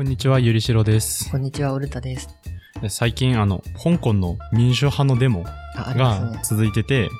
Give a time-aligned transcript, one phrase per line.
[0.00, 1.30] こんにちは、ゆりしろです。
[1.30, 2.30] こんにちは、オルタです。
[2.88, 5.42] 最近、あの、香港の民主派のデモ
[5.76, 6.40] がね。
[6.42, 7.10] 続いてて、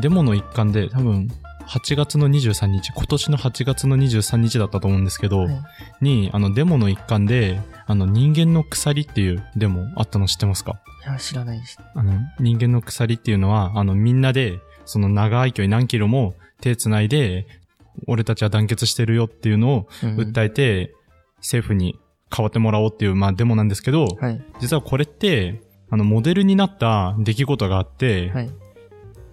[0.00, 1.28] デモの一環で、多分、
[1.68, 5.62] 8月の23日、今年の8月の23日だったと思うんですけど、はい
[6.00, 10.80] に、あの、デモの一環で、あの、人間の鎖っていうデモあったの知ってますか？
[11.06, 11.78] いや、知らないです。
[11.94, 17.46] あの、人間の鎖っていうのは、あの、みんなで、その長い距離何キロも手繋いで、
[18.06, 20.94] 俺たちは団結してるよっていうのをうん訴えて、
[21.40, 21.98] 政府に
[22.34, 24.42] 変わってもらおうっていう、まあ、デモなんですけど、はい。
[24.60, 28.50] 実はこれって、あの、モデルになった出来事があって、はい。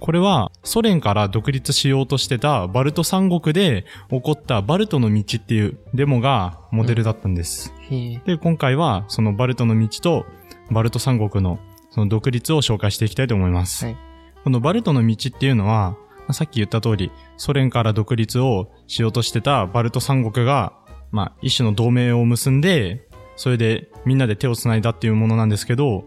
[0.00, 7.74] これはソ連から独立しようとしてたバルト三国で起こったバルトの道っていうデモがモデルだったんです。
[7.90, 8.22] へえ。
[8.24, 10.26] で、今回はそのバルトの道と
[10.70, 11.58] バルト三国の
[11.90, 13.84] その独立を紹介していきたいと思います。
[13.84, 14.10] はい
[14.42, 20.72] このバルトの道っていうのは、まあさっき言った通り、ソ連から独立をしようとしてたバルト三国が、
[21.10, 23.06] まあ、一種の同盟を結んで、
[23.36, 26.04] それでみんなで手を繋いだっていうものなんですけど、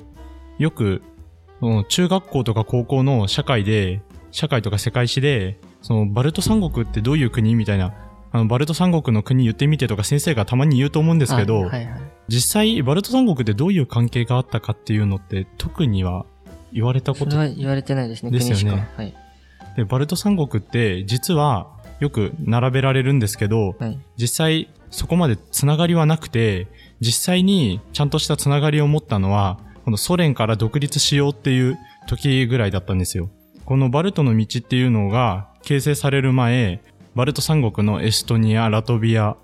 [0.59, 1.01] よく、
[1.59, 4.01] その中学校とか高校の社会で、
[4.31, 7.93] 社会とか世界史で、そのバルト三国ってどういう国みたいな、
[8.31, 12.01] あの、バルト三国の国言ってみてとか先生がたまに言うと思うんですけど、あはいはい。
[12.29, 16.25] 実際、バルト三国ってどういう関係があったかっていうのって特には
[16.71, 18.87] 言われたことそれは言われてないですね、ですよね。
[18.95, 19.13] はい。
[19.75, 21.67] で、バルト三国って実は
[21.99, 23.99] よく並べられるんですけど、はい。
[24.17, 26.67] 実際そこまでつながりはなくて、
[27.01, 33.31] 実際にちゃんとしたつながりを持ったのは、このソ連から独立しようっていう時ぐらいだったんですよ。
[33.65, 36.83] このバルトの道っていうのが形成される前、
[37.15, 39.35] バルト三国のエストニア、ラトビア、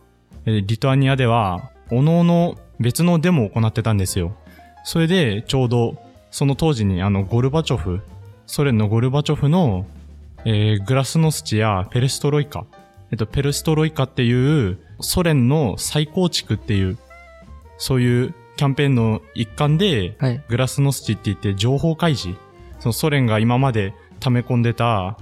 [0.46, 4.36] リトアニアでは、各々別のデモを行ってたんですよ。
[4.84, 5.98] それで、ちょうど、
[6.30, 8.02] その当時にあの、ゴルバチョフ、
[8.46, 9.88] ソ連のゴルバチョフの、
[10.46, 12.66] えーグラスノスチやペレストロイカ、
[13.12, 16.98] えっと、ペレストロイカっていう、ソ連の再構築っていう、
[17.78, 20.44] そういうキャンペーンの一環で、はい。
[20.50, 22.38] グラスノスチって言って情報開示。
[22.80, 25.18] そのソ連が今まで溜め込んでた、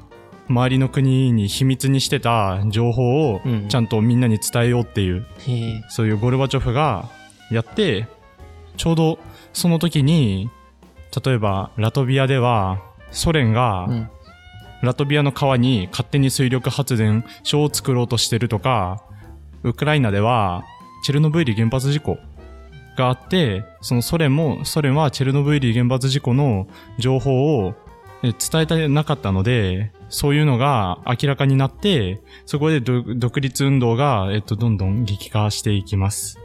[0.49, 5.83] 周りの国に秘密にしてた情報をうんちゃんとみんなに伝えようっていう、へえ。
[5.89, 7.09] そういうゴルバチョフが
[7.51, 8.07] やって、
[8.75, 9.19] ちょうど
[9.53, 10.49] その時に、
[11.23, 14.09] 例えばラトビアではソ連がうん。
[14.81, 19.03] ラトビアの川に勝手に水力発電所を作ろうとしてるとか、
[19.63, 20.63] ウクライナでは
[21.03, 22.17] チェルノブイリ原発事故
[22.97, 26.67] があって、そのソ連も、ソ連はチェルノブイリ原発事故の
[26.97, 27.75] 情報を
[28.21, 36.39] 伝えてなかったので、そういうのが明らかになって、そこで独立運動が、えっと、どんどん激化していきます。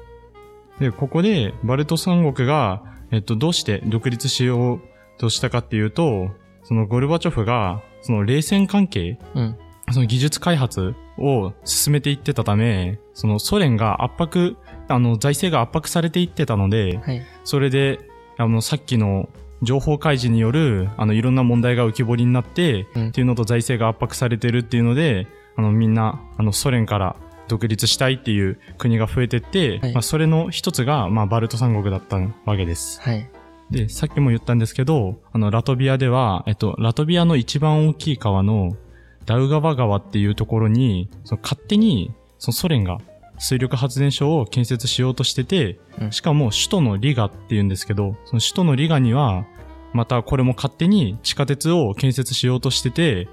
[0.78, 4.80] で、ここで、バルト三国が、えっと、どうして独立しよう
[5.18, 6.30] としたかっていうと、
[6.64, 9.58] そのゴルバチョフが、その冷戦関係、うん。
[9.90, 14.56] その技術開発を進めていってたため、そのソ連が圧迫、
[14.88, 17.22] あの、財政が圧迫されていってたので、はい。
[17.44, 17.98] それで、
[18.38, 19.28] あの、さっきの
[19.62, 25.26] 情報開示による、あの、いろんな問題が浮き彫りになって、うんっていうのと財政が圧迫されてるっていうので、
[25.56, 27.16] あの、みんな、あの、ソ連から
[27.48, 33.00] 独立したいっていう国が増えてって、はいまあ、それの一つが、まあ、バルト三国だったわけです。
[33.02, 33.28] はい。
[33.72, 38.76] で、さっきも言ったんですけど、あの、ラトビアでは、えっと、ラトビアの一番大きい川の
[39.24, 42.98] ダウガバ川っていうところに、その勝手に、そのソ連が
[43.38, 46.12] 水力発電所を建設しようとしてて、うん。
[46.12, 49.46] しかも首都のリガっていうんですけど、その首都のリガには、
[49.94, 53.28] またこれも勝手に地下鉄を建設しようとしてて、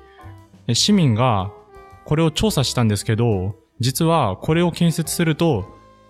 [0.67, 1.51] え市民が
[2.05, 5.65] これを調査したんですけど、実はこれを建設すると、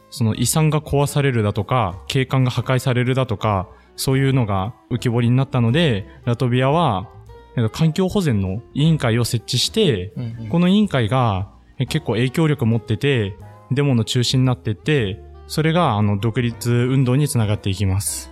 [0.09, 7.09] その遺産が壊されるだとか、景観が破壊されるだとか、そういうのが浮き彫りになったので、ラトビアは、
[7.56, 10.50] えっと環境保全の委員会を設置して、うんうん。
[10.50, 11.50] この委員会が
[11.80, 13.36] え結構影響力持ってて、
[13.72, 18.31] デモの中心になってって、それがあの独立運動につながっていきます。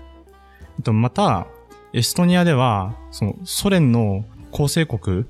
[0.78, 1.48] えっとまた、
[1.94, 5.26] エストニアでは、そのソ連の構成国、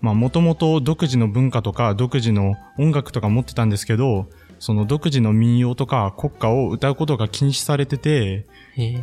[0.00, 4.26] まあもともと独自の文化とか独自の音楽とか持ってたんですけど、
[4.58, 8.46] その独自の民謡とか国歌を歌うことが禁止されてて。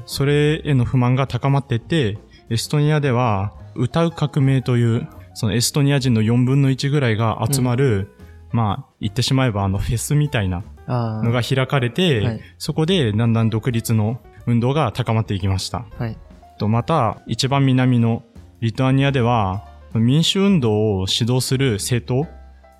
[0.05, 2.17] それへの不満が高まってて、
[2.49, 8.15] エストニアでは歌う革命という、そのエストニア人の4分の1ぐらいが集まる、
[8.51, 10.63] まあ、言ってしまえばあのフェスみたいな。
[10.87, 15.85] のが開かれて、はいそこでだんだん独立の運動が高まっていきました。
[15.97, 16.17] はい。
[16.57, 18.23] と、また、一番南の
[18.61, 22.29] リトアニアでは、民主運動を指導する政党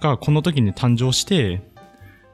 [0.02, 1.62] がこの時に誕生して、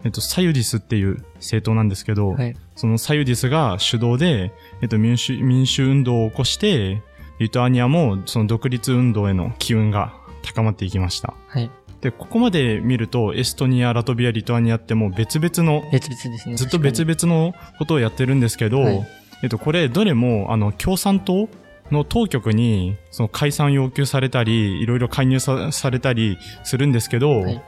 [0.04, 2.56] えっと、サユディスっていう政党なんですけど、はい。
[2.76, 4.52] そのサユディスが主導で、
[4.82, 7.02] えっと、民主、民主運動を起こして、
[7.40, 10.14] リトアニアもその独立運動への機運が
[10.44, 11.34] 高まっていきました。
[11.48, 11.70] はい。
[12.02, 16.56] で、ここまで見ると、エストニア、ラトビア、リトアニアってもう別々の、別々ですね。
[16.56, 19.08] ずっと別確々のことをやってるんですけど、はい
[19.44, 21.50] えっと、これ、どれも、あの、共産党
[21.90, 27.62] の当局に、その解散要求されたり、いろいろ介入さされたりするんですけど、はい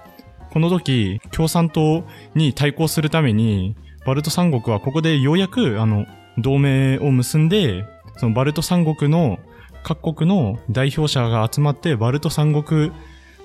[0.53, 2.03] この時、共産党
[2.35, 6.05] に対抗するために、バルト三国はここでようやく、あの、
[6.37, 7.85] 同盟を結んで、
[8.17, 9.39] そのバルト三国の
[9.83, 12.91] 各国の代表者が集まって、バルト三国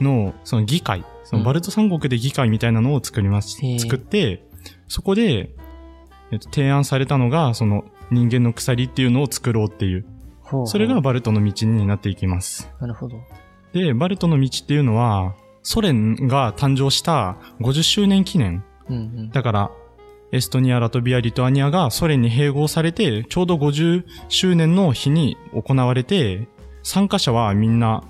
[0.03, 3.65] のその議会、そのバルト三国で議会みたいなのを作ります。
[3.65, 4.45] へー作って、
[4.87, 5.49] そこで、
[6.31, 10.05] えっと、提案されたのが、その人間の鎖っていうのを作ろうっていう。
[10.43, 12.71] ほうほうそれがバルトの道になっていきます。
[12.81, 13.17] なるほど。
[13.73, 15.35] で、バルトの道っていうのは、
[15.71, 18.65] ソ連が誕生した50周年記念。
[18.89, 19.31] うんうん。
[19.31, 19.71] だから、
[20.33, 26.49] エストニア、ラトビア、リトアニアがソ連に併合されて、ちょうど50周年の日に行われて、
[26.83, 28.03] 参加者はみんな、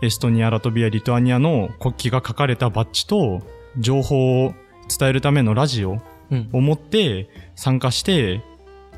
[0.00, 3.42] エストニア、ラトビア、リトアニアの国旗が書かれたバッジと、
[3.76, 4.54] 情報を
[4.88, 5.98] 伝えるためのラジオ
[6.30, 6.48] うん。
[6.54, 8.40] を持って参加して、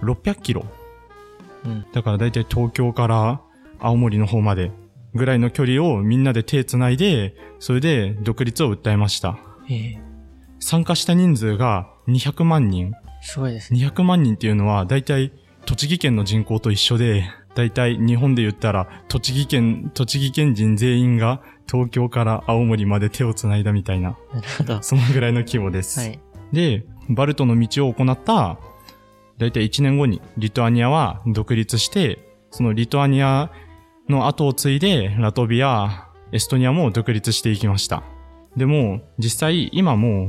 [0.02, 0.64] 600キロ。
[1.64, 1.84] うん。
[1.93, 3.40] だからだいたい東京から
[3.81, 4.70] 青森の方まで
[5.14, 9.38] ぐらいの距離をみんなで手つないで、それで独立を訴えました。
[9.70, 10.14] ええ
[10.61, 12.94] 参加した人数が200万人。
[13.20, 13.87] すごいですね。
[13.87, 15.31] 200万人っていうのはだいたい
[15.66, 17.25] 栃木県の人口と一緒で、
[17.55, 24.75] だいたい日本で言ったら栃木県、栃木県人全員が東京から青森まで手をつないだみたいな、なるほど。
[24.76, 26.02] はそのぐらいの規模です。
[26.06, 26.19] い。
[26.52, 28.58] で、バルトの道を行った、
[29.37, 32.19] だいたい1年後にリトアニアは独立して、
[32.50, 33.50] そのリトアニア
[34.08, 38.02] の後を継いで、ラトビア、エストニアも独立していきました。
[38.56, 40.28] でも、実際今も、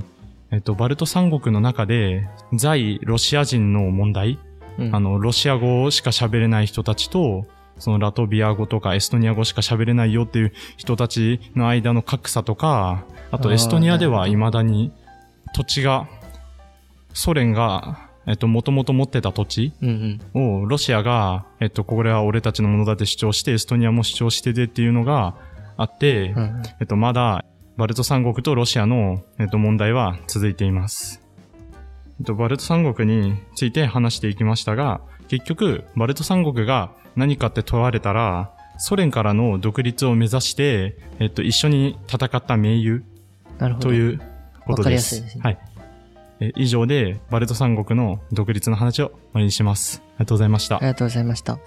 [0.51, 4.39] えっと、バルト三国の中で、在ロシア人の問題、
[4.77, 4.95] うん。
[4.95, 7.45] あの、ロシア語しか喋れない人たちと、
[7.77, 14.93] そのラトビア語とかエストニア語しか喋れないよっていう人たちの間の格差とか、あとエストニアでは未だに
[15.53, 16.07] 土地が、
[17.13, 19.73] ソ連が、えっと、もともと持ってた土地。
[20.33, 25.35] をロシアが、えっと、これは俺たちのものだって主張して、エストニアも主張しててっていうのが
[25.77, 26.33] あって。
[26.79, 27.45] えっと、まだ、
[27.77, 31.21] バルト三国とロシアの、えっと、問題は続いています。
[32.19, 43.03] えっと、バルト三国について話していきましたが、結局、バルト三国が何かって問われたら、ソ連からの独立を目指して、えっと、一緒に戦った盟友。
[43.79, 44.21] という
[44.65, 44.75] ことです。
[44.79, 45.57] わかりやすいですねはい。
[46.39, 50.01] え以上で、バルト三国の独立の話を終わりにします。
[50.05, 50.87] ありがとうございましたあり。
[50.87, 51.59] がとうございました。